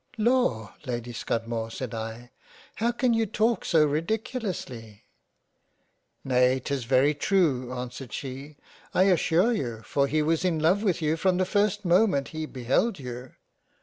[0.17, 0.73] "Law!
[0.87, 2.31] Lady Scudamore said I,
[2.77, 5.03] how can you talk so ridiculously?""
[6.25, 8.57] Nay, t'is very true answered she,
[8.95, 12.47] I assure you, for he was in love with you from the first moment he
[12.47, 13.33] beheld you."